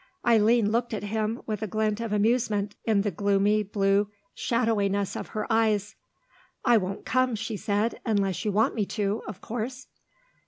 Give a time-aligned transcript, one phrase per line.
[0.25, 5.27] Eileen looked at him with a glint of amusement in the gloomy blue shadowiness of
[5.27, 5.93] her eyes.
[6.65, 9.85] "I won't come," she said, "unless you want me to, of course."